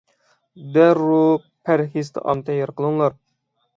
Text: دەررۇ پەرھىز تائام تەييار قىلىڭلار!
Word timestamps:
دەررۇ 0.77 1.19
پەرھىز 1.69 2.11
تائام 2.17 2.43
تەييار 2.49 2.77
قىلىڭلار! 2.81 3.19